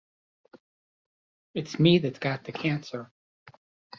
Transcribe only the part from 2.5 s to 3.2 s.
cancer.